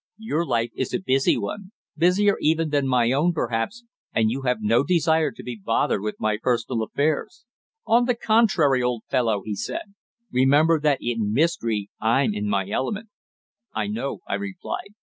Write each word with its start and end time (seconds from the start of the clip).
Your 0.17 0.47
life 0.47 0.71
is 0.73 0.95
a 0.95 0.99
busy 0.99 1.37
one 1.37 1.73
busier 1.95 2.35
even 2.41 2.71
than 2.71 2.87
my 2.87 3.11
own, 3.11 3.33
perhaps 3.33 3.83
and 4.11 4.31
you 4.31 4.41
have 4.41 4.57
no 4.59 4.83
desire 4.83 5.29
to 5.29 5.43
be 5.43 5.61
bothered 5.63 6.01
with 6.01 6.15
my 6.19 6.39
personal 6.41 6.81
affairs." 6.81 7.45
"On 7.85 8.05
the 8.05 8.15
contrary, 8.15 8.81
old 8.81 9.03
fellow," 9.11 9.43
he 9.45 9.53
said. 9.53 9.93
"Remember 10.31 10.79
that 10.79 10.97
in 11.03 11.31
mystery 11.33 11.91
I'm 12.01 12.33
in 12.33 12.49
my 12.49 12.67
element." 12.67 13.09
"I 13.75 13.85
know," 13.85 14.21
I 14.27 14.33
replied. 14.33 14.95